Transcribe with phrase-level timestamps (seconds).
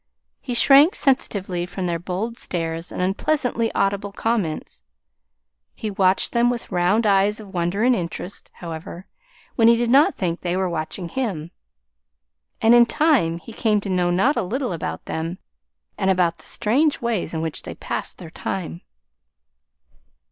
[0.39, 4.81] He shrank sensitively from their bold stares and unpleasantly audible comments.
[5.75, 9.05] He watched them with round eyes of wonder and interest, however,
[9.57, 11.51] when he did not think they were watching him.
[12.63, 15.37] And in time he came to know not a little about them
[15.99, 18.81] and about the strange ways in which they passed their time.